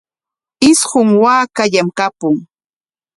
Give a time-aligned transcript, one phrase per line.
[0.69, 2.35] Isqun waakallam kapun.